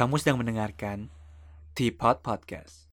[0.00, 1.12] Kamu sedang mendengarkan
[1.76, 2.88] Teapot Podcast.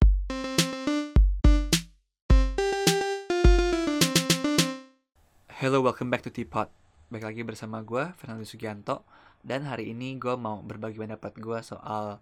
[5.56, 6.68] Hello, welcome back to Teapot.
[7.08, 9.08] Baik lagi bersama gue, Fernando Sugianto.
[9.40, 12.20] Dan hari ini gue mau berbagi pendapat gue soal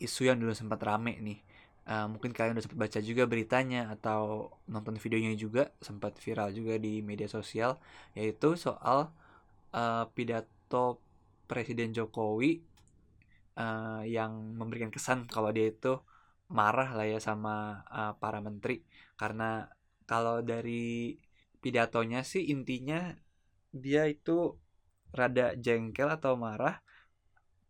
[0.00, 1.44] isu yang dulu sempat rame nih.
[1.84, 6.80] Uh, mungkin kalian udah sempat baca juga beritanya atau nonton videonya juga sempat viral juga
[6.80, 7.76] di media sosial
[8.16, 9.12] yaitu soal
[9.76, 11.04] uh, pidato
[11.44, 12.75] Presiden Jokowi
[13.56, 15.98] uh, yang memberikan kesan kalau dia itu
[16.52, 18.84] marah lah ya sama uh, para menteri.
[19.18, 19.66] Karena
[20.06, 21.16] kalau dari
[21.58, 23.10] pidatonya sih intinya
[23.74, 24.54] dia itu
[25.10, 26.78] rada jengkel atau marah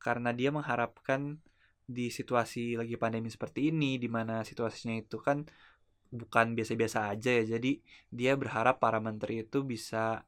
[0.03, 1.41] karena dia mengharapkan
[1.87, 5.47] di situasi lagi pandemi seperti ini di mana situasinya itu kan
[6.11, 7.57] bukan biasa-biasa aja ya.
[7.57, 7.79] Jadi
[8.11, 10.27] dia berharap para menteri itu bisa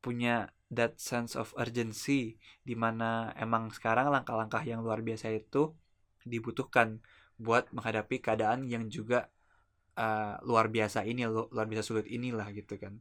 [0.00, 5.74] punya that sense of urgency di mana emang sekarang langkah-langkah yang luar biasa itu
[6.22, 7.02] dibutuhkan
[7.36, 9.28] buat menghadapi keadaan yang juga
[9.98, 12.96] uh, luar biasa ini luar biasa sulit inilah gitu kan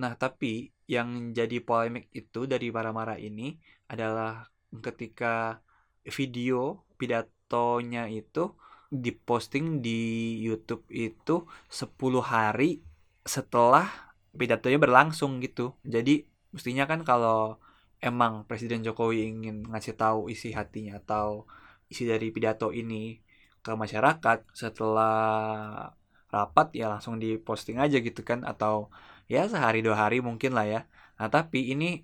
[0.00, 5.60] nah tapi yang jadi polemik itu dari para marah ini adalah ketika
[6.06, 8.54] video pidatonya itu
[8.90, 12.82] diposting di YouTube itu 10 hari
[13.22, 13.86] setelah
[14.34, 15.78] pidatonya berlangsung gitu.
[15.86, 17.58] Jadi mestinya kan kalau
[18.00, 21.44] emang Presiden Jokowi ingin ngasih tahu isi hatinya atau
[21.92, 23.20] isi dari pidato ini
[23.60, 25.92] ke masyarakat setelah
[26.30, 28.88] rapat ya langsung diposting aja gitu kan atau
[29.26, 30.80] ya sehari dua hari mungkin lah ya.
[31.18, 32.00] Nah tapi ini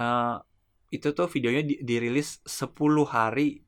[0.00, 0.40] uh,
[0.94, 2.70] itu tuh videonya di, dirilis 10
[3.10, 3.62] hari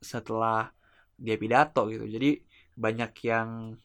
[0.00, 0.72] setelah
[1.20, 2.40] dia pidato gitu jadi
[2.80, 3.76] banyak yang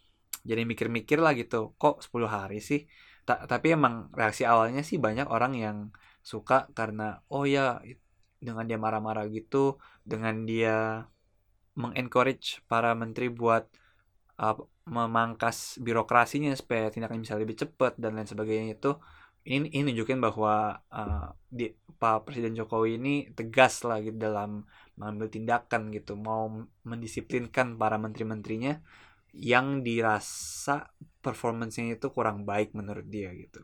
[0.47, 2.87] jadi mikir-mikir lah gitu kok 10 hari sih
[3.25, 5.77] Ta tapi emang reaksi awalnya sih banyak orang yang
[6.21, 7.81] suka karena oh ya
[8.37, 11.09] dengan dia marah-marah gitu dengan dia
[11.75, 13.65] mengencourage para menteri buat
[14.39, 18.93] uh, memangkas birokrasinya supaya tindakan bisa lebih cepat dan lain sebagainya itu
[19.45, 24.65] ini ini nunjukin bahwa uh, di Pak Presiden Jokowi ini tegas lah gitu dalam
[24.97, 26.49] mengambil tindakan gitu mau
[26.85, 28.81] mendisiplinkan para menteri-menterinya
[29.35, 33.61] yang dirasa performancenya itu kurang baik menurut dia gitu.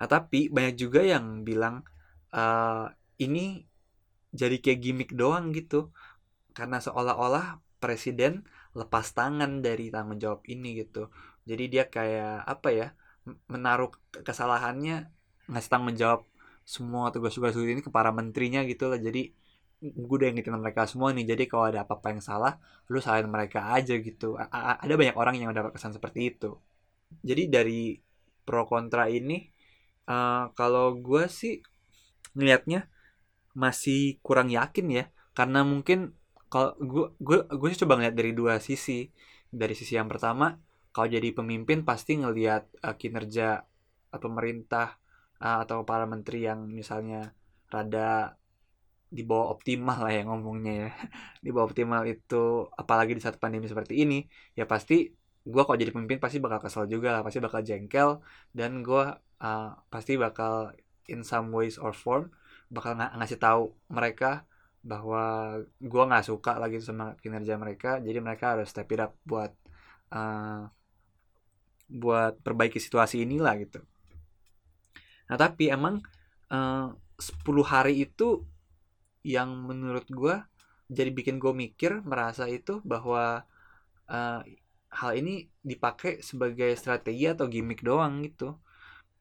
[0.00, 1.84] Nah tapi banyak juga yang bilang
[2.32, 2.88] uh,
[3.20, 3.62] ini
[4.34, 5.94] jadi kayak gimmick doang gitu
[6.56, 11.12] karena seolah-olah presiden lepas tangan dari tanggung jawab ini gitu.
[11.44, 12.88] Jadi dia kayak apa ya?
[13.48, 13.88] menaruh
[14.20, 15.08] kesalahannya
[15.48, 16.28] ngasih tanggung jawab
[16.64, 19.32] semua tugas-tugas ini ke para menterinya gitu lah jadi
[19.84, 21.28] gue udah ingetin mereka semua nih.
[21.28, 22.56] Jadi kalau ada apa-apa yang salah
[22.88, 24.40] lu salahin mereka aja gitu.
[24.40, 26.56] A ada banyak orang yang dapat kesan seperti itu.
[27.20, 27.80] Jadi dari
[28.44, 29.44] pro kontra ini
[30.08, 31.60] uh, kalau gue sih
[32.32, 32.88] ngelihatnya
[33.52, 35.04] masih kurang yakin ya.
[35.36, 36.16] Karena mungkin
[36.48, 39.12] kalau gue gue gue sih coba ngeliat dari dua sisi.
[39.54, 40.56] Dari sisi yang pertama
[40.94, 43.68] kalau jadi pemimpin pasti ngelihat uh, kinerja
[44.14, 44.96] uh, pemerintah
[45.42, 47.34] uh, atau para menteri yang misalnya
[47.68, 48.38] rada
[49.14, 50.90] di bawah optimal lah ya ngomongnya ya
[51.44, 54.26] di bawah optimal itu apalagi di saat pandemi seperti ini
[54.58, 55.14] ya pasti
[55.44, 58.18] gue kalau jadi pemimpin pasti bakal kesel juga lah pasti bakal jengkel
[58.50, 59.04] dan gue
[59.44, 60.74] uh, pasti bakal
[61.06, 62.34] in some ways or form
[62.72, 64.48] bakal ng ngasih tahu mereka
[64.84, 69.52] bahwa gue nggak suka lagi sama kinerja mereka jadi mereka harus step it up buat
[70.10, 70.68] uh,
[71.88, 73.80] buat perbaiki situasi inilah gitu.
[75.28, 76.00] Nah tapi emang
[76.48, 76.88] eh, uh,
[77.20, 78.42] 10 hari itu
[79.24, 80.36] yang menurut gue
[80.88, 83.48] jadi bikin gue mikir merasa itu bahwa
[84.08, 84.40] uh,
[84.94, 88.60] hal ini dipakai sebagai strategi atau gimmick doang gitu.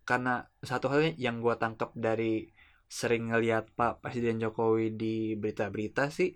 [0.03, 2.52] Karena satu hal yang gue tangkap dari
[2.92, 6.36] sering ngeliat Pak Presiden Jokowi di berita-berita sih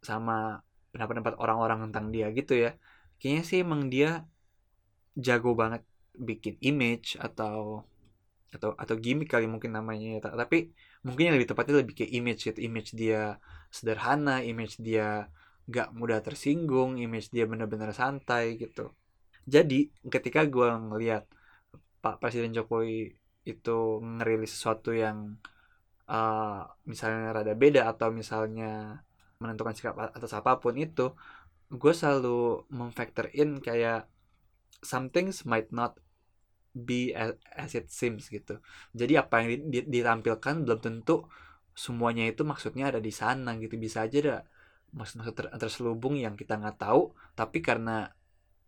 [0.00, 0.62] sama
[0.94, 2.70] pendapat-pendapat orang-orang tentang dia gitu ya
[3.18, 4.24] kayaknya sih emang dia
[5.18, 5.82] jago banget
[6.14, 7.84] bikin image atau
[8.56, 10.70] atau atau gimmick kali mungkin namanya ya tapi
[11.06, 13.36] mungkin yang lebih tepatnya lebih kayak image gitu image dia
[13.74, 15.28] sederhana image dia
[15.68, 18.92] gak mudah tersinggung image dia benar-benar santai gitu.
[19.44, 21.24] Jadi ketika gue ngeliat
[22.04, 25.40] Pak Presiden Jokowi itu ngerilis sesuatu yang
[26.08, 29.04] uh, misalnya rada beda atau misalnya
[29.40, 31.12] menentukan sikap atas apa pun itu
[31.72, 34.08] gue selalu memfactor in kayak
[34.84, 35.96] some things might not
[36.74, 38.58] be as, it seems gitu.
[38.94, 41.24] Jadi apa yang ditampilkan belum tentu
[41.74, 43.74] semuanya itu maksudnya ada di sana gitu.
[43.78, 44.36] Bisa aja ada
[44.98, 48.10] maksud-maksud ter terselubung yang kita nggak tahu, tapi karena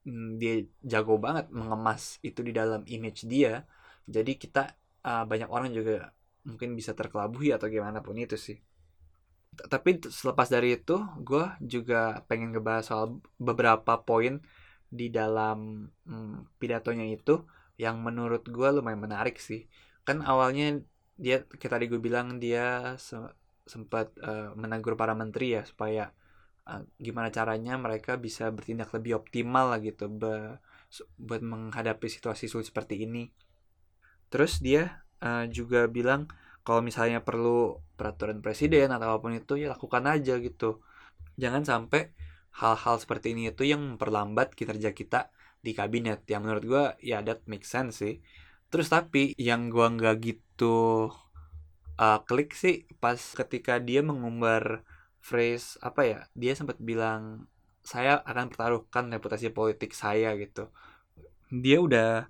[0.06, 0.54] mm, dia
[0.92, 3.64] jago banget mengemas itu di dalam image dia,
[4.10, 4.62] jadi kita
[5.06, 6.10] uh, banyak orang juga
[6.48, 8.58] mungkin bisa terkelabui atau gimana pun itu sih.
[9.72, 13.06] tapi selepas dari itu gue juga pengen ngebahas soal
[13.40, 14.44] beberapa poin
[14.98, 17.40] di dalam hmm, pidatonya itu
[17.76, 19.68] yang menurut gue lumayan menarik sih.
[20.04, 20.80] Kan awalnya
[21.16, 23.16] dia kita tadi gue bilang dia se
[23.66, 26.14] sempat uh, menegur para menteri ya supaya
[26.70, 30.62] uh, gimana caranya mereka bisa bertindak lebih optimal lah gitu be,
[31.18, 33.26] buat menghadapi situasi sulit seperti ini.
[34.30, 36.30] Terus dia uh, juga bilang
[36.66, 40.82] kalau misalnya perlu peraturan presiden atau apa pun itu ya lakukan aja gitu.
[41.38, 42.14] Jangan sampai
[42.56, 45.28] hal-hal seperti ini itu yang memperlambat kinerja kita
[45.64, 46.24] di kabinet.
[46.28, 48.20] Yang menurut gue ya that make sense sih.
[48.70, 51.10] Terus tapi yang gue nggak gitu
[52.00, 54.84] uh, klik sih pas ketika dia mengumbar
[55.20, 57.50] phrase apa ya dia sempat bilang
[57.82, 60.70] saya akan pertaruhkan reputasi politik saya gitu.
[61.50, 62.26] Dia udah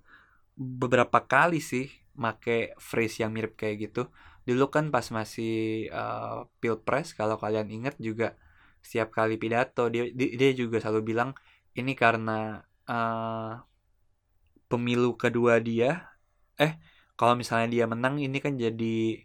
[0.57, 4.09] beberapa kali sih make phrase yang mirip kayak gitu.
[4.47, 8.37] Dulu kan pas masih uh, pilpres kalau kalian ingat juga
[8.85, 11.31] setiap kali pidato dia dia juga selalu bilang
[11.75, 13.63] ini karena uh,
[14.67, 16.11] pemilu kedua dia
[16.59, 16.75] eh
[17.15, 19.23] kalau misalnya dia menang ini kan jadi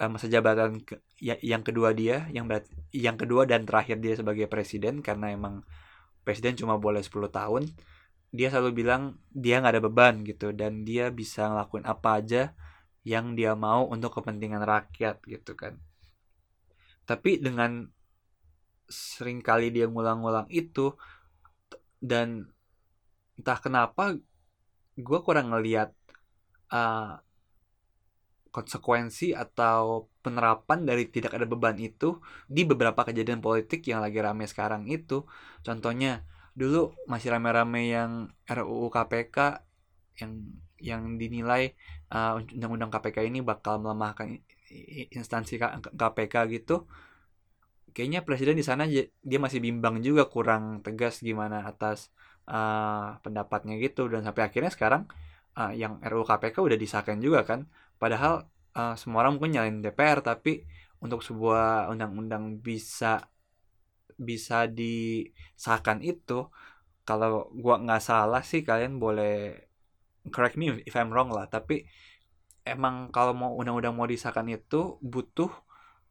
[0.00, 4.14] uh, masa jabatan ke, ya, yang kedua dia yang berat, yang kedua dan terakhir dia
[4.14, 5.64] sebagai presiden karena emang
[6.22, 7.64] presiden cuma boleh 10 tahun
[8.34, 12.42] dia selalu bilang dia nggak ada beban gitu dan dia bisa ngelakuin apa aja
[13.06, 15.78] yang dia mau untuk kepentingan rakyat gitu kan.
[17.06, 17.86] Tapi dengan
[18.90, 20.94] sering kali dia ngulang-ngulang itu
[22.02, 22.50] dan
[23.36, 24.16] entah kenapa
[24.96, 25.92] gue kurang ngeliat
[26.72, 27.20] uh,
[28.56, 32.16] konsekuensi atau penerapan dari tidak ada beban itu
[32.48, 35.28] di beberapa kejadian politik yang lagi rame sekarang itu.
[35.60, 36.24] Contohnya
[36.56, 39.60] dulu masih rame-rame yang RUU KPK
[40.24, 40.32] yang
[40.80, 41.76] yang dinilai
[42.08, 44.40] uh, undang-undang KPK ini bakal melemahkan
[45.12, 45.60] instansi
[45.92, 46.88] KPK gitu.
[47.92, 52.08] Kayaknya presiden di sana dia masih bimbang juga kurang tegas gimana atas
[52.48, 54.08] uh, pendapatnya gitu.
[54.10, 55.06] Dan sampai akhirnya sekarang
[55.58, 57.66] uh, yang RUU KPK udah disahkan juga kan.
[57.98, 58.46] Padahal
[58.76, 60.62] uh, semua orang mungkin nyalain DPR tapi
[61.00, 63.28] untuk sebuah undang-undang bisa
[64.16, 66.48] bisa disahkan itu
[67.04, 69.54] kalau gua nggak salah sih kalian boleh
[70.32, 71.46] correct me if I'm wrong lah.
[71.46, 71.86] Tapi
[72.66, 75.52] emang kalau mau undang-undang mau disahkan itu butuh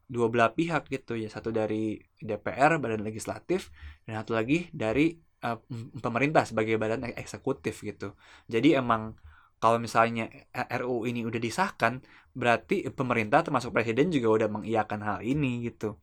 [0.06, 1.18] dua belah pihak gitu.
[1.18, 3.74] Ya satu dari DPR badan legislatif
[4.06, 5.58] dan satu lagi dari uh,
[6.02, 8.18] pemerintah sebagai badan eksekutif gitu.
[8.50, 9.14] Jadi emang
[9.62, 12.04] kalau misalnya RUU ini udah disahkan
[12.36, 15.96] berarti pemerintah termasuk presiden juga udah mengiyakan hal ini gitu.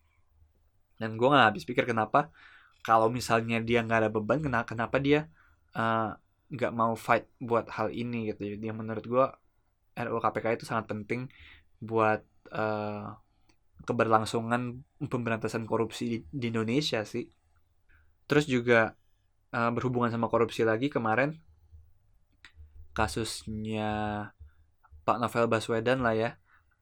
[0.98, 2.34] Dan gue nggak habis pikir kenapa
[2.82, 5.30] kalau misalnya dia nggak ada beban kenapa kenapa dia
[5.78, 6.10] eh,
[6.54, 8.58] nggak uh, mau fight buat hal ini gitu.
[8.58, 9.26] Jadi menurut gue
[9.94, 11.30] RUU KPK itu sangat penting
[11.78, 13.14] buat uh,
[13.86, 17.30] keberlangsungan pemberantasan korupsi di, di Indonesia sih.
[18.26, 18.98] Terus juga
[19.54, 21.38] uh, berhubungan sama korupsi lagi kemarin
[22.94, 23.90] kasusnya
[25.06, 26.30] Pak Novel Baswedan lah ya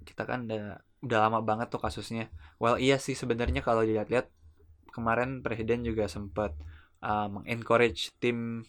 [0.03, 2.31] kita kan udah udah lama banget tuh kasusnya.
[2.63, 4.31] Well iya sih sebenarnya kalau dilihat-lihat
[4.95, 6.55] kemarin presiden juga sempat
[7.03, 8.63] uh, mengencourage tim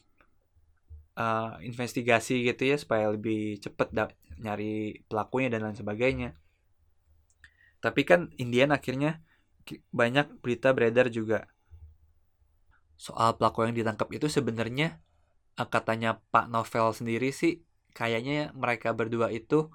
[1.14, 3.94] uh, investigasi gitu ya supaya lebih cepet
[4.42, 6.34] nyari pelakunya dan lain sebagainya.
[7.84, 9.22] Tapi kan Indian akhirnya
[9.94, 11.48] banyak berita beredar juga
[13.04, 15.04] soal pelaku yang ditangkap itu sebenarnya
[15.60, 17.60] uh, katanya Pak Novel sendiri sih
[17.92, 19.68] kayaknya mereka berdua itu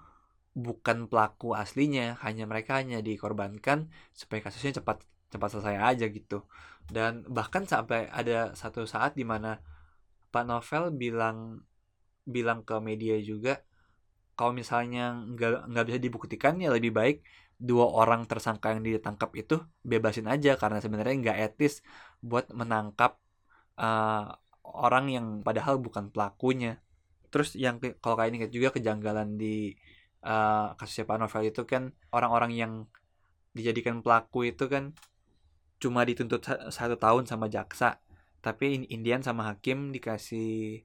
[0.57, 6.49] bukan pelaku aslinya hanya mereka hanya dikorbankan supaya kasusnya cepat cepat selesai aja gitu.
[6.89, 9.61] Dan bahkan sampai ada satu saat di mana
[10.33, 11.69] Pak Novel bilang
[12.25, 13.61] bilang ke media juga
[14.41, 17.17] kalau misalnya nggak nggak bisa dibuktikan ya lebih baik
[17.59, 21.83] dua orang tersangka yang ditangkap itu bebasin aja karena sebenarnya nggak etis
[22.23, 23.19] buat menangkap
[23.79, 24.35] uh,
[24.65, 26.83] orang yang padahal bukan pelakunya.
[27.29, 29.77] Terus yang kalau kayak ini juga kejanggalan di
[30.25, 32.73] uh, kasusnya Pak Novel itu kan orang-orang yang
[33.53, 34.95] dijadikan pelaku itu kan
[35.79, 38.01] cuma dituntut satu tahun sama jaksa.
[38.39, 40.83] Tapi Indian sama hakim dikasih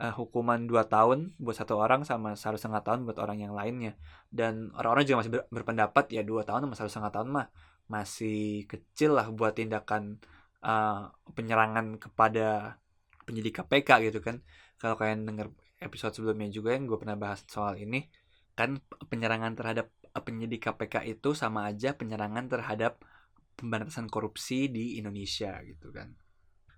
[0.00, 3.94] uh, hukuman dua tahun buat satu orang sama satu setengah tahun buat orang yang lainnya.
[4.28, 7.46] Dan orang-orang juga masih ber berpendapat ya dua tahun sama satu setengah tahun mah
[7.84, 10.16] masih kecil lah buat tindakan
[10.64, 12.80] uh, penyerangan kepada
[13.28, 14.40] penyidik KPK gitu kan
[14.80, 18.08] kalau kalian dengar episode sebelumnya juga yang gue pernah bahas soal ini
[18.56, 18.80] kan
[19.10, 23.02] penyerangan terhadap eh, penyidik KPK itu sama aja penyerangan terhadap
[23.54, 26.14] pemberantasan korupsi di Indonesia gitu kan.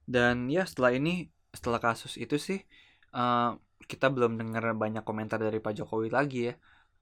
[0.05, 2.61] Dan ya setelah ini setelah kasus itu sih
[3.17, 6.55] uh, kita belum dengar banyak komentar dari Pak Jokowi lagi ya.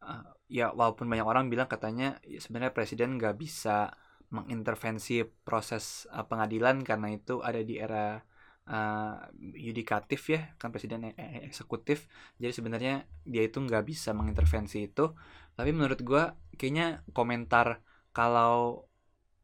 [0.04, 3.94] Uh, ya walaupun banyak orang bilang katanya ya sebenarnya presiden nggak bisa
[4.30, 8.22] mengintervensi proses uh, pengadilan karena itu ada di era
[8.68, 12.08] uh, yudikatif ya kan presiden e-, e eksekutif.
[12.40, 15.12] Jadi sebenarnya dia itu nggak bisa mengintervensi itu.
[15.54, 16.22] Tapi menurut gue
[16.56, 18.86] kayaknya komentar kalau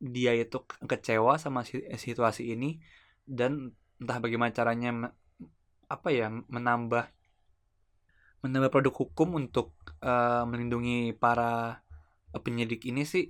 [0.00, 1.60] dia itu kecewa sama
[2.00, 2.80] situasi ini
[3.28, 5.12] dan entah bagaimana caranya
[5.90, 7.04] apa ya menambah
[8.40, 11.84] menambah produk hukum untuk uh, melindungi para
[12.32, 13.28] penyidik ini sih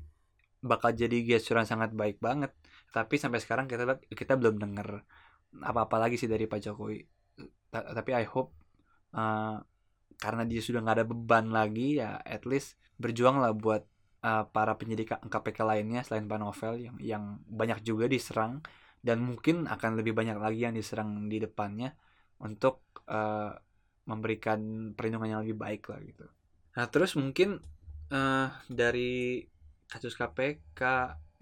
[0.61, 2.53] bakal jadi gesturan sangat baik banget
[2.93, 5.05] tapi sampai sekarang kita kita belum dengar
[5.65, 7.01] apa-apa lagi sih dari Pak Jokowi
[7.71, 8.53] tapi I hope
[9.17, 9.57] uh,
[10.21, 13.89] karena dia sudah nggak ada beban lagi ya at least berjuang lah buat
[14.21, 18.61] uh, para penyidik KPK lainnya selain Pak Novel yang yang banyak juga diserang
[19.01, 21.97] dan mungkin akan lebih banyak lagi yang diserang di depannya
[22.45, 23.57] untuk uh,
[24.05, 26.27] memberikan perlindungan yang lebih baik lah gitu.
[26.77, 27.65] Nah terus mungkin
[28.13, 29.41] uh, dari
[29.91, 30.81] kasus KPK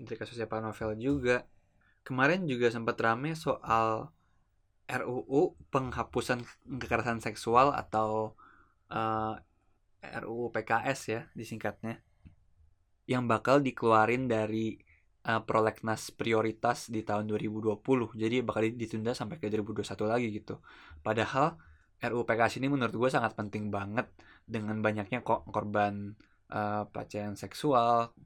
[0.00, 1.44] dari kasusnya Pak Novel juga.
[2.02, 4.08] Kemarin juga sempat rame soal
[4.88, 6.40] RUU penghapusan
[6.80, 8.32] kekerasan seksual atau
[8.88, 9.36] uh,
[10.00, 12.00] RUU PKS ya disingkatnya.
[13.04, 14.80] Yang bakal dikeluarin dari
[15.28, 17.84] uh, prolegnas prioritas di tahun 2020
[18.16, 20.64] jadi bakal ditunda sampai ke 2021 lagi gitu.
[21.04, 21.60] Padahal
[22.00, 24.08] RUU PKS ini menurut gue sangat penting banget
[24.48, 26.16] dengan banyaknya korban
[26.48, 28.16] uh, pelecehan seksual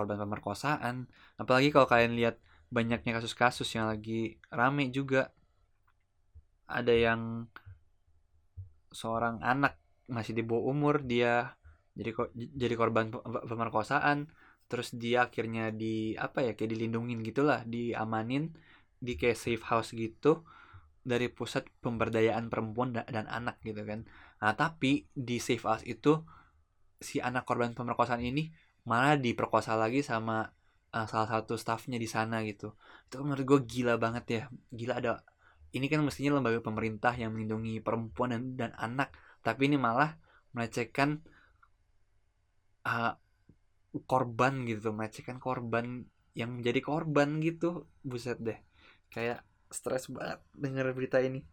[0.00, 1.06] korban pemerkosaan.
[1.36, 2.40] Apalagi kalau kalian lihat
[2.72, 5.30] banyaknya kasus-kasus yang lagi rame juga.
[6.70, 7.50] Ada yang
[8.90, 9.78] seorang anak
[10.10, 11.54] masih di bawah umur dia
[11.94, 13.12] jadi jadi korban
[13.46, 14.30] pemerkosaan.
[14.70, 18.54] Terus dia akhirnya di apa ya kayak dilindungin gitulah diamanin
[19.02, 20.46] di kayak safe house gitu
[21.00, 24.06] dari pusat pemberdayaan perempuan dan anak gitu kan.
[24.38, 26.22] Nah tapi di safe house itu
[27.00, 28.52] si anak korban pemerkosaan ini
[28.88, 30.48] malah diperkosa lagi sama
[30.94, 32.74] uh, salah satu staffnya di sana gitu.
[33.06, 34.42] Itu menurut gue gila banget ya.
[34.70, 35.12] Gila ada
[35.70, 39.14] ini kan mestinya lembaga pemerintah yang melindungi perempuan dan, dan anak.
[39.40, 40.18] Tapi ini malah
[40.52, 41.22] melecehkan
[42.86, 43.14] uh,
[44.06, 44.90] korban gitu.
[44.90, 47.86] Melecehkan korban yang menjadi korban gitu.
[48.02, 48.58] Buset deh.
[49.14, 51.46] Kayak stres banget denger berita ini.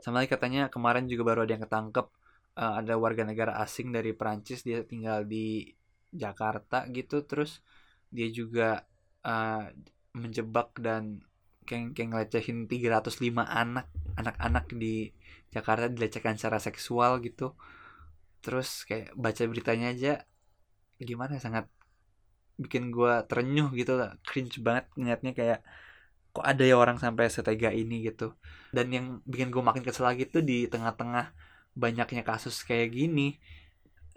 [0.00, 2.08] Sama lagi katanya kemarin juga baru ada yang ketangkep
[2.60, 5.72] uh, ada warga negara asing dari Perancis dia tinggal di
[6.12, 7.24] Jakarta gitu.
[7.24, 7.64] Terus
[8.12, 8.84] dia juga
[9.24, 9.64] uh,
[10.12, 11.24] menjebak dan
[11.64, 13.88] kayak, kayak ngelecehin 305 anak
[14.20, 15.08] anak-anak di
[15.50, 17.56] Jakarta dilecehkan secara seksual gitu.
[18.44, 20.12] Terus kayak baca beritanya aja
[21.00, 21.64] gimana ya, sangat
[22.60, 23.96] bikin gue terenyuh gitu.
[24.20, 25.60] Cringe banget ngeliatnya kayak
[26.30, 28.36] kok ada ya orang sampai setega ini gitu.
[28.70, 33.38] Dan yang bikin gue makin kesel lagi tuh di tengah-tengah banyaknya kasus kayak gini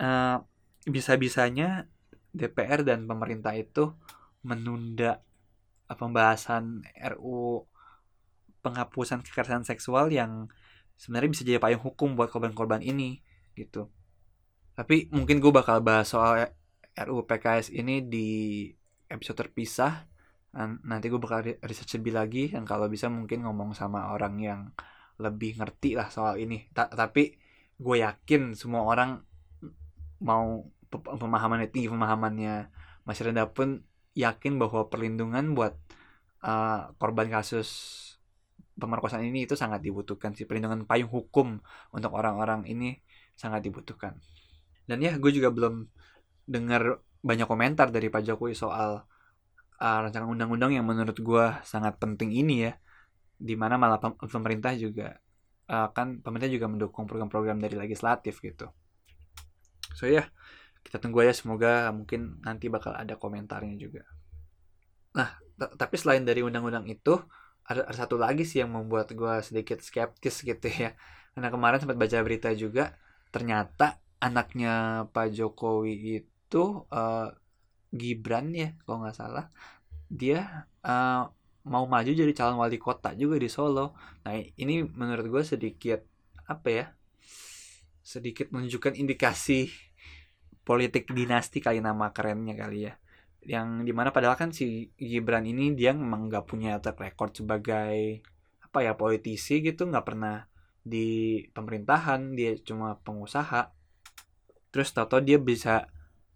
[0.02, 0.42] uh,
[0.84, 1.88] bisa-bisanya
[2.34, 3.94] DPR dan pemerintah itu
[4.44, 5.22] menunda
[5.88, 6.82] pembahasan
[7.14, 7.64] RU
[8.64, 10.50] penghapusan kekerasan seksual yang
[10.98, 13.20] sebenarnya bisa jadi payung hukum buat korban-korban ini
[13.54, 13.92] gitu.
[14.74, 16.50] Tapi mungkin gue bakal bahas soal
[16.98, 18.30] RUU PKS ini di
[19.12, 20.10] episode terpisah.
[20.88, 24.62] Nanti gue bakal research lebih lagi yang kalau bisa mungkin ngomong sama orang yang
[25.22, 26.66] lebih ngerti lah soal ini.
[26.74, 27.36] Ta tapi
[27.80, 29.24] gue yakin semua orang
[30.22, 32.70] mau pemahaman tinggi pemahamannya
[33.04, 35.74] masih rendah pun yakin bahwa perlindungan buat
[36.46, 38.00] uh, korban kasus
[38.78, 40.46] pemerkosaan ini itu sangat dibutuhkan sih.
[40.46, 41.62] Perlindungan payung hukum
[41.94, 43.02] untuk orang-orang ini
[43.34, 44.18] sangat dibutuhkan.
[44.86, 45.90] Dan ya gue juga belum
[46.46, 49.02] dengar banyak komentar dari Pak Jokowi soal
[49.80, 52.74] uh, rancangan undang-undang yang menurut gue sangat penting ini ya
[53.40, 55.23] di mana malah pemerintah juga
[55.74, 58.70] uh, kan pemerintah juga mendukung program-program dari legislatif gitu.
[59.98, 60.28] So ya yeah,
[60.86, 64.06] kita tunggu aja semoga mungkin nanti bakal ada komentarnya juga.
[65.18, 67.18] Nah tapi selain dari undang-undang itu
[67.66, 70.94] ada, ada satu lagi sih yang membuat gue sedikit skeptis gitu ya.
[71.34, 72.94] Karena kemarin sempat baca berita juga
[73.34, 76.64] ternyata anaknya Pak Jokowi itu
[76.94, 77.34] uh,
[77.94, 79.50] Gibran ya kalau nggak salah
[80.10, 81.30] dia uh,
[81.64, 83.96] mau maju jadi calon wali kota juga di Solo.
[84.28, 86.04] Nah ini menurut gue sedikit
[86.44, 86.86] apa ya
[88.04, 89.72] sedikit menunjukkan indikasi
[90.68, 92.94] politik dinasti kali nama kerennya kali ya
[93.44, 98.24] yang di mana padahal kan si Gibran ini dia memang nggak punya track record sebagai
[98.64, 100.48] apa ya politisi gitu nggak pernah
[100.84, 103.72] di pemerintahan dia cuma pengusaha
[104.72, 105.88] terus tato dia bisa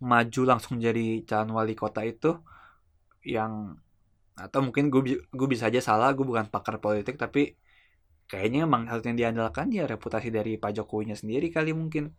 [0.04, 2.38] maju langsung jadi calon wali kota itu
[3.24, 3.80] yang
[4.38, 7.58] atau mungkin gue gue bisa aja salah gue bukan pakar politik tapi
[8.28, 12.12] kayaknya emang hal yang diandalkan ya reputasi dari Pak Jokowinya sendiri kali mungkin.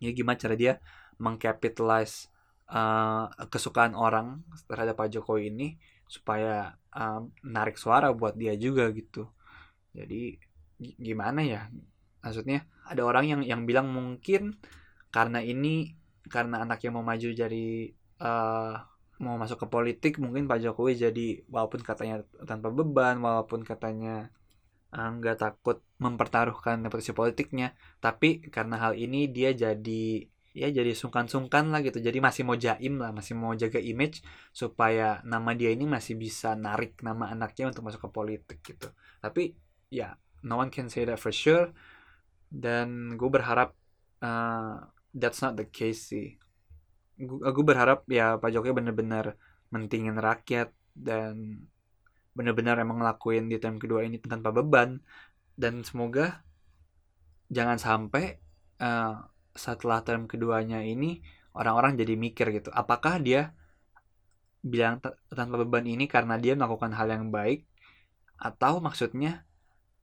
[0.00, 0.72] Ya gimana cara dia
[1.20, 2.28] mengcapitalize
[2.72, 5.68] uh, kesukaan orang terhadap Pak Jokowi ini
[6.04, 9.28] supaya uh, narik suara buat dia juga gitu.
[9.96, 10.36] Jadi
[11.00, 11.68] gimana ya?
[12.20, 14.60] Maksudnya ada orang yang yang bilang mungkin
[15.08, 15.96] karena ini
[16.28, 17.68] karena anaknya mau maju jadi
[18.20, 18.76] uh,
[19.20, 24.32] mau masuk ke politik mungkin Pak Jokowi jadi walaupun katanya tanpa beban walaupun katanya
[24.90, 31.70] nggak uh, takut mempertaruhkan posisi politiknya tapi karena hal ini dia jadi ya jadi sungkan-sungkan
[31.70, 32.02] lah gitu.
[32.02, 36.58] Jadi masih mau jaim lah masih mau jaga image supaya nama dia ini masih bisa
[36.58, 38.90] narik nama anaknya untuk masuk ke politik gitu.
[39.22, 39.54] Tapi
[39.90, 41.70] ya no one can say that for sure.
[42.50, 43.78] Dan gue berharap
[44.26, 46.34] uh, that's not the case sih
[47.28, 49.36] gue berharap ya Pak Jokowi bener-bener
[49.68, 51.66] mentingin rakyat dan
[52.32, 55.04] bener-bener emang ngelakuin di term kedua ini tanpa beban.
[55.60, 56.40] Dan semoga
[57.52, 58.40] jangan sampai
[58.80, 59.20] uh,
[59.52, 61.20] setelah term keduanya ini
[61.58, 63.50] orang-orang jadi mikir gitu apakah dia
[64.62, 67.66] bilang tanpa beban ini karena dia melakukan hal yang baik
[68.38, 69.44] atau maksudnya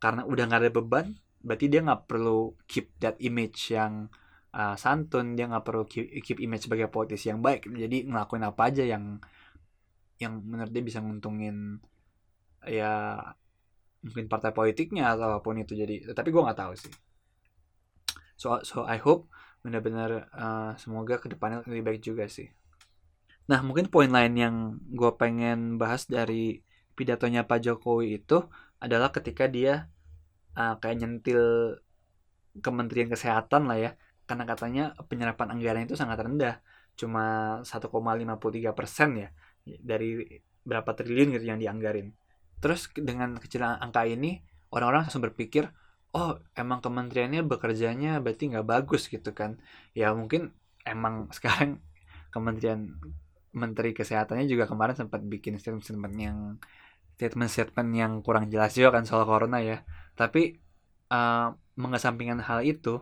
[0.02, 1.08] karena udah nggak ada beban
[1.42, 4.12] berarti dia nggak perlu keep that image yang
[4.58, 7.70] uh, santun dia nggak perlu keep, keep image sebagai politisi yang baik.
[7.70, 9.22] Jadi ngelakuin apa aja yang
[10.18, 11.78] yang menurut dia bisa nguntungin
[12.66, 13.22] ya
[14.02, 15.78] mungkin partai politiknya atau apa pun itu.
[15.78, 16.94] Jadi tapi gue nggak tahu sih.
[18.38, 19.30] So so I hope
[19.62, 22.50] benar-benar uh, semoga ke depannya lebih baik juga sih.
[23.48, 24.56] Nah mungkin poin lain yang
[24.90, 26.66] gue pengen bahas dari
[26.98, 28.42] pidatonya Pak Jokowi itu
[28.82, 29.86] adalah ketika dia
[30.58, 31.42] uh, kayak nyentil
[32.58, 33.92] Kementerian Kesehatan lah ya
[34.28, 36.60] karena katanya penyerapan anggaran itu sangat rendah
[37.00, 37.88] cuma 1,53
[38.76, 39.30] persen ya
[39.64, 42.12] dari berapa triliun gitu yang dianggarin.
[42.60, 44.44] Terus dengan kecilan angka ini
[44.76, 45.72] orang-orang langsung berpikir
[46.12, 49.62] oh emang kementeriannya bekerjanya berarti nggak bagus gitu kan.
[49.96, 50.52] Ya mungkin
[50.84, 51.80] emang sekarang
[52.34, 53.00] kementerian
[53.56, 56.38] menteri kesehatannya juga kemarin sempat bikin statement-statement yang
[57.18, 59.88] statement-statement yang kurang jelas juga kan soal corona ya.
[60.20, 60.60] Tapi
[61.10, 63.02] uh, mengesampingkan hal itu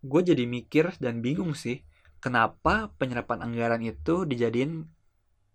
[0.00, 1.84] gue jadi mikir dan bingung sih
[2.20, 4.88] kenapa penyerapan anggaran itu dijadiin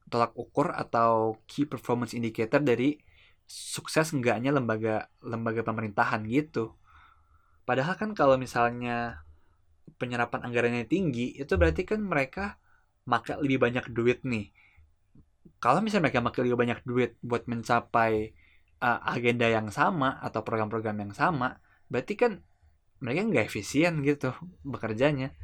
[0.10, 2.98] tolak ukur atau key performance indicator dari
[3.46, 6.74] sukses enggaknya lembaga lembaga pemerintahan gitu.
[7.66, 9.26] Padahal kan kalau misalnya
[9.98, 12.58] penyerapan anggarannya tinggi, itu berarti kan mereka
[13.06, 14.50] makan lebih banyak duit nih.
[15.62, 18.34] Kalau misalnya mereka makan lebih banyak duit buat mencapai
[18.82, 21.58] uh, agenda yang sama atau program-program yang sama,
[21.90, 22.32] berarti kan
[23.06, 24.34] mereka nggak efisien gitu
[24.66, 25.38] bekerjanya.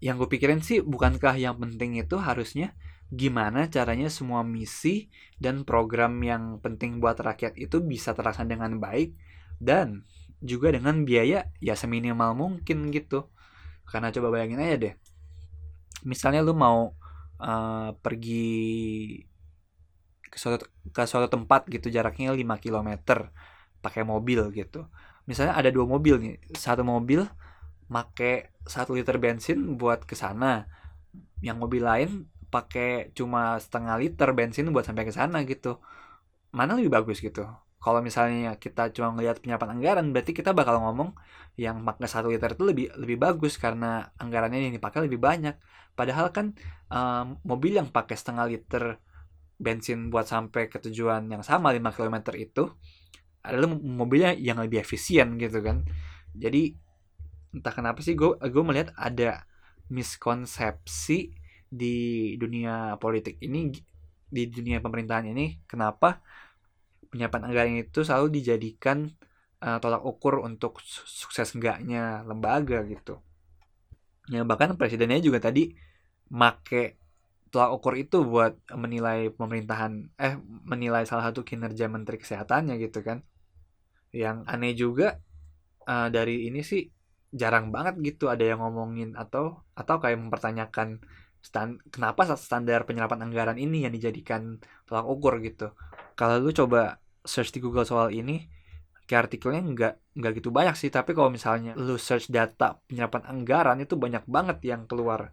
[0.00, 2.72] Yang gue pikirin sih bukankah yang penting itu harusnya
[3.10, 9.18] gimana caranya semua misi dan program yang penting buat rakyat itu bisa terlaksana dengan baik
[9.58, 10.06] dan
[10.40, 13.28] juga dengan biaya ya seminimal mungkin gitu
[13.84, 14.94] karena coba bayangin aja deh
[16.06, 16.94] misalnya lu mau
[17.42, 18.46] uh, pergi
[20.30, 20.64] ke suatu
[20.94, 22.90] ke suatu tempat gitu jaraknya 5 km
[23.82, 24.86] pakai mobil gitu
[25.30, 26.34] misalnya ada dua mobil nih.
[26.58, 27.22] Satu mobil
[27.86, 30.66] make satu liter bensin buat ke sana.
[31.46, 32.10] Yang mobil lain
[32.50, 35.78] pakai cuma setengah liter bensin buat sampai ke sana gitu.
[36.50, 37.46] Mana lebih bagus gitu?
[37.80, 41.16] Kalau misalnya kita cuma melihat penyerapan anggaran berarti kita bakal ngomong
[41.56, 45.56] yang pakai satu liter itu lebih lebih bagus karena anggarannya yang dipakai lebih banyak.
[45.96, 46.52] Padahal kan
[46.92, 49.00] um, mobil yang pakai setengah liter
[49.60, 52.72] bensin buat sampai ke tujuan yang sama 5 km itu
[53.44, 55.84] adalah mobilnya yang lebih efisien gitu kan
[56.36, 56.76] jadi
[57.50, 59.44] entah kenapa sih gue gue melihat ada
[59.90, 61.34] miskonsepsi
[61.70, 61.96] di
[62.38, 63.70] dunia politik ini
[64.30, 66.22] di dunia pemerintahan ini kenapa
[67.10, 69.10] penyiapan anggaran itu selalu dijadikan
[69.62, 73.18] uh, tolak ukur untuk sukses enggaknya lembaga gitu.
[74.30, 75.74] Ya bahkan presidennya juga tadi
[76.30, 76.96] make
[77.50, 83.26] tolak ukur itu buat menilai pemerintahan eh menilai salah satu kinerja menteri kesehatannya gitu kan.
[84.10, 85.08] Yang aneh juga
[85.86, 86.86] uh, dari ini sih
[87.30, 90.98] jarang banget gitu ada yang ngomongin atau atau kayak mempertanyakan
[91.38, 95.72] stand, kenapa standar penyerapan anggaran ini yang dijadikan tolak ukur gitu.
[96.18, 98.44] Kalau lu coba search di Google soal ini
[99.06, 100.90] kayak artikelnya nggak nggak gitu banyak sih.
[100.90, 105.32] Tapi kalau misalnya lu search data penyerapan anggaran itu banyak banget yang keluar.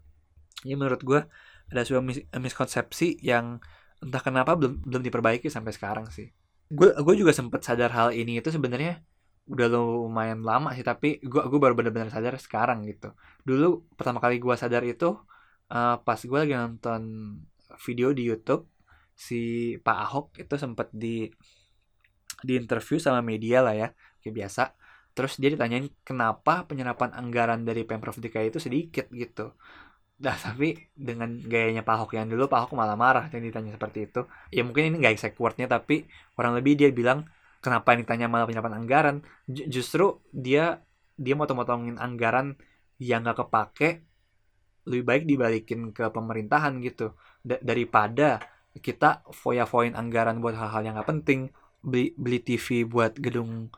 [0.63, 1.21] Ini menurut gue
[1.67, 3.59] ada sebuah mis miskonsepsi yang
[3.99, 6.29] entah kenapa belum belum diperbaiki sampai sekarang sih
[6.67, 8.99] gue gue juga sempat sadar hal ini itu sebenarnya
[9.47, 13.15] udah lumayan lama sih tapi gue gue baru benar-benar sadar sekarang gitu.
[13.47, 15.15] Dulu pertama kali gue sadar itu
[15.71, 17.01] uh, pas gue lagi nonton
[17.83, 18.67] video di YouTube
[19.15, 21.31] si Pak Ahok itu sempat di
[22.43, 23.87] di interview sama media lah ya
[24.19, 24.63] kayak biasa.
[25.15, 29.55] Terus dia ditanyain kenapa penyerapan anggaran dari pemprov DKI itu sedikit gitu
[30.17, 34.09] Nah, tapi dengan gayanya Pak Ahok yang dulu, Pak Ahok malah marah dan ditanya seperti
[34.09, 34.25] itu.
[34.49, 37.29] Ya mungkin ini gak exact wordnya, tapi kurang lebih dia bilang,
[37.61, 39.15] kenapa yang ditanya malah penyerapan anggaran?
[39.45, 40.81] Justru dia
[41.17, 42.57] dia mau motongin anggaran
[42.97, 43.89] yang gak kepake,
[44.89, 47.13] lebih baik dibalikin ke pemerintahan gitu.
[47.45, 48.41] D daripada
[48.81, 51.53] kita foya-foyain anggaran buat hal-hal yang gak penting,
[51.85, 53.69] beli, beli TV buat gedung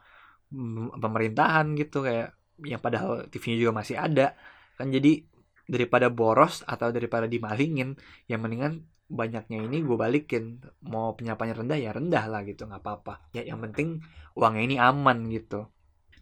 [0.95, 2.33] pemerintahan gitu kayak
[2.65, 4.33] yang padahal TV-nya juga masih ada
[4.75, 5.21] kan jadi
[5.69, 7.93] daripada boros atau daripada dimalingin
[8.25, 10.65] yang mendingan banyaknya ini gue balikin.
[10.81, 13.29] Mau penyampainya rendah ya rendah lah gitu nggak apa-apa.
[13.37, 14.01] Ya yang penting
[14.33, 15.69] uangnya ini aman gitu.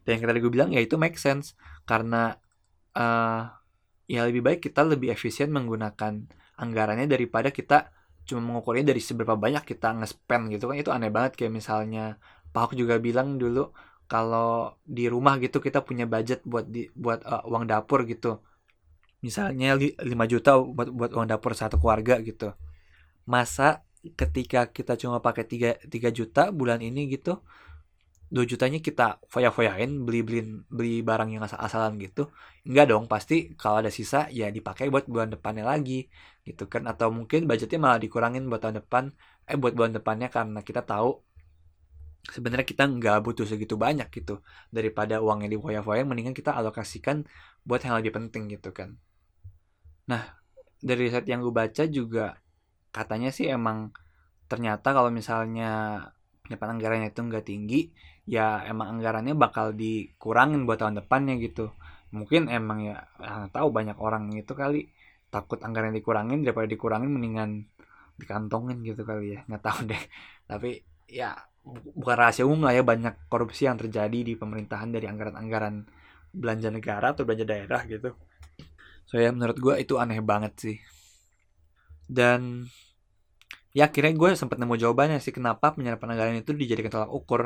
[0.04, 1.56] Dan yang tadi gue bilang ya itu make sense.
[1.88, 2.36] Karena
[3.00, 3.42] uh,
[4.08, 6.28] ya lebih baik kita lebih efisien menggunakan
[6.60, 7.96] anggarannya daripada kita
[8.28, 10.76] cuma mengukurnya dari seberapa banyak kita nge-spend gitu kan.
[10.76, 12.20] Itu aneh banget kayak misalnya
[12.52, 13.72] Pak juga bilang dulu
[14.08, 18.40] kalau di rumah gitu kita punya budget buat di buat uh, uang dapur gitu
[19.26, 22.54] misalnya 5 juta buat buat uang dapur satu keluarga gitu.
[23.26, 23.84] Masa
[24.16, 27.42] ketika kita cuma pakai 3 3 juta bulan ini gitu
[28.28, 32.28] 2 jutanya kita foya-foyain beli beli beli barang yang asal-asalan gitu
[32.68, 36.12] enggak dong pasti kalau ada sisa ya dipakai buat bulan depannya lagi
[36.48, 36.84] gitu kan.
[36.92, 39.04] Atau mungkin budgetnya malah dikurangin buat tahun depan
[39.48, 41.24] eh buat bulan depannya karena kita tahu
[42.28, 44.44] sebenarnya kita nggak butuh segitu banyak gitu.
[44.76, 47.24] Daripada uang yang difoya-foya mendingan kita alokasikan
[47.64, 49.00] buat yang lebih penting gitu kan
[50.12, 50.24] Nah,
[50.80, 52.40] dari riset yang gue baca juga
[52.96, 53.92] katanya sih emang
[54.48, 56.02] ternyata kalau misalnya
[56.44, 57.92] penyiapan anggarannya itu nggak tinggi,
[58.24, 61.76] ya emang anggarannya bakal dikurangin buat tahun depannya gitu.
[62.16, 64.88] Mungkin emang ya, ya tahu banyak orang itu kali
[65.28, 67.68] takut anggaran dikurangin daripada dikurangin mendingan
[68.16, 69.40] dikantongin gitu kali ya.
[69.52, 70.04] Nggak tahu deh.
[70.48, 70.72] Tapi
[71.12, 71.36] ya
[72.00, 75.84] bukan rahasia umum lah ya banyak korupsi yang terjadi di pemerintahan dari anggaran-anggaran
[76.32, 78.16] belanja negara atau belanja daerah gitu
[79.08, 80.78] so ya menurut gue itu aneh banget sih.
[82.08, 82.68] Dan
[83.76, 87.42] ya akhirnya gue sempat nemu jawabannya sih kenapa penyerapan anggaran itu dijadikan tolak ukur.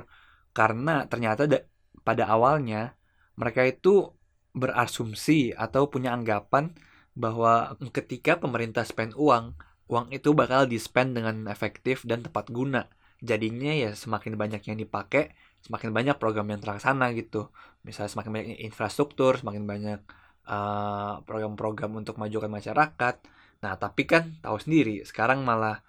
[0.58, 1.66] Karena ternyata da-
[2.02, 2.98] pada awalnya
[3.40, 4.12] mereka itu
[4.52, 6.76] berasumsi atau punya anggapan
[7.16, 9.56] bahwa ketika pemerintah spend uang
[9.92, 12.88] uang itu bakal di-spend dengan efektif dan tepat guna.
[13.22, 17.52] Jadinya ya semakin banyak yang dipakai semakin banyak program yang terlaksana gitu.
[17.86, 20.00] Misalnya semakin banyak infrastruktur semakin banyak
[21.24, 23.16] program-program uh, untuk majukan masyarakat.
[23.64, 25.80] Nah, tapi kan tahu sendiri, sekarang malah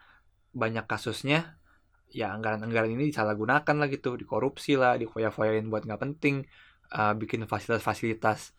[0.52, 1.56] banyak kasusnya
[2.12, 6.44] ya anggaran-anggaran ini disalahgunakan lah gitu, dikorupsi lah, difoya-foyain buat nggak penting,
[6.92, 8.52] uh, bikin fasilitas-fasilitas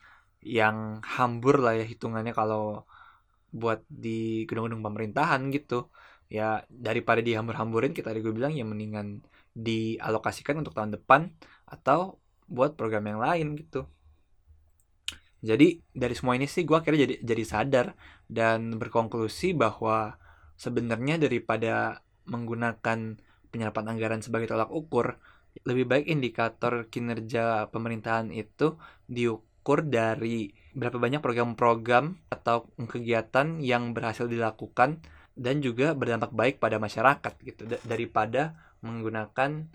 [0.44, 2.84] yang hambur lah ya hitungannya kalau
[3.54, 5.94] buat di gedung-gedung pemerintahan gitu.
[6.28, 9.22] Ya daripada dihambur-hamburin kita gue bilang ya mendingan
[9.54, 11.30] dialokasikan untuk tahun depan
[11.70, 12.18] atau
[12.50, 13.86] buat program yang lain gitu.
[15.44, 17.88] Jadi dari semua ini sih gue akhirnya jadi jadi sadar
[18.32, 20.16] dan berkonklusi bahwa
[20.56, 22.00] sebenarnya daripada
[22.32, 23.20] menggunakan
[23.52, 25.20] penyerapan anggaran sebagai tolak ukur,
[25.68, 28.80] lebih baik indikator kinerja pemerintahan itu
[29.12, 35.04] diukur dari berapa banyak program-program atau kegiatan yang berhasil dilakukan
[35.36, 37.68] dan juga berdampak baik pada masyarakat gitu.
[37.84, 39.68] Daripada menggunakan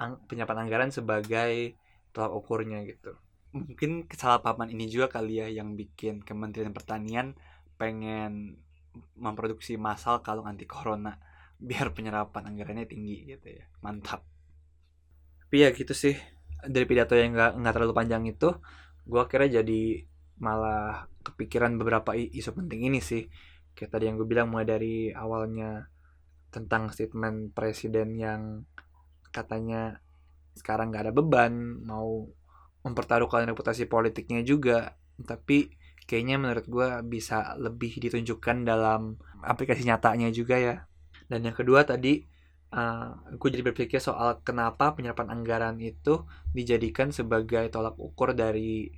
[0.00, 1.76] penyerapan anggaran sebagai
[2.16, 7.34] tolak ukurnya gitu mungkin kesalahpahaman ini juga kali ya yang bikin Kementerian Pertanian
[7.74, 8.62] pengen
[9.18, 11.18] memproduksi massal kalung anti corona
[11.68, 13.64] biar penyerapan anggarannya tinggi gitu ya.
[13.82, 14.22] Mantap.
[15.46, 16.14] Tapi ya gitu sih
[16.60, 18.52] dari pidato yang nggak nggak terlalu panjang itu
[19.08, 20.06] gue kira jadi
[20.40, 23.26] malah kepikiran beberapa isu penting ini sih.
[23.74, 25.90] Kayak tadi yang gue bilang mulai dari awalnya
[26.50, 28.66] tentang statement presiden yang
[29.30, 30.02] katanya
[30.58, 31.54] sekarang nggak ada beban
[31.86, 32.26] mau
[32.86, 34.96] mempertaruhkan reputasi politiknya juga.
[35.20, 35.72] Tapi
[36.08, 40.76] kayaknya menurut gue bisa lebih ditunjukkan dalam aplikasi nyatanya juga ya.
[41.30, 42.26] Dan yang kedua tadi
[42.74, 48.90] uh, eh, gue jadi berpikir soal kenapa penyerapan anggaran itu dijadikan sebagai tolak ukur dari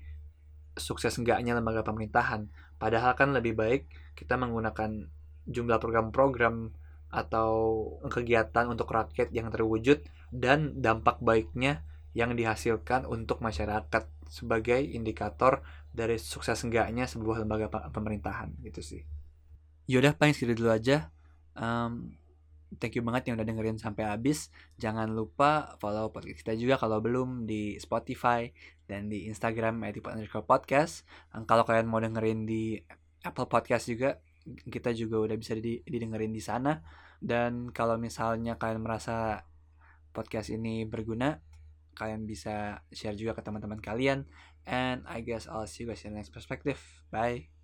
[0.72, 2.48] sukses enggaknya lembaga pemerintahan.
[2.80, 3.82] Padahal kan lebih baik
[4.16, 5.08] kita menggunakan
[5.44, 6.72] jumlah program-program
[7.12, 7.52] atau
[8.08, 10.00] kegiatan untuk rakyat yang terwujud
[10.32, 15.60] dan dampak baiknya yang dihasilkan untuk masyarakat sebagai indikator
[15.92, 19.02] dari sukses enggaknya sebuah lembaga pemerintahan gitu sih.
[19.88, 21.12] Yaudah paling segitu dulu aja.
[21.52, 22.16] Um,
[22.80, 24.48] thank you banget yang udah dengerin sampai habis.
[24.80, 28.48] Jangan lupa follow podcast kita juga kalau belum di Spotify
[28.88, 29.84] dan di Instagram
[30.44, 31.04] podcast.
[31.44, 32.80] Kalau kalian mau dengerin di
[33.22, 34.18] Apple Podcast juga,
[34.66, 36.82] kita juga udah bisa didengerin di sana.
[37.22, 39.46] Dan kalau misalnya kalian merasa
[40.10, 41.38] podcast ini berguna,
[41.94, 44.26] kalian bisa share juga ke teman-teman kalian.
[44.66, 46.78] And I guess I'll see you guys in the next perspective.
[47.10, 47.61] Bye